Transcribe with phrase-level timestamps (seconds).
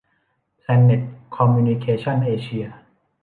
[0.57, 1.01] แพลนเน็ต
[1.35, 2.65] คอมมิวนิเคชั่น เอเชีย